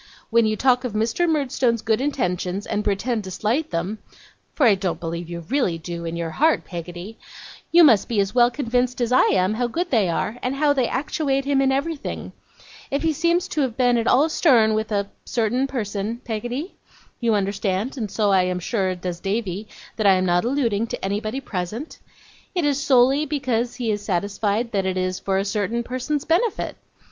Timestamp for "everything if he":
11.71-13.13